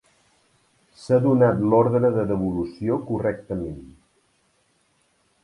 [1.01, 3.85] S'ha donat l'ordre de devolució correctament.